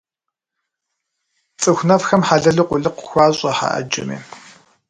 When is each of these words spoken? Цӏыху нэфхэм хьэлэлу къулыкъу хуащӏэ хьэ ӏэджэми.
Цӏыху 1.59 1.85
нэфхэм 1.87 2.21
хьэлэлу 2.27 2.67
къулыкъу 2.69 3.05
хуащӏэ 3.09 3.51
хьэ 3.57 3.67
ӏэджэми. 3.73 4.17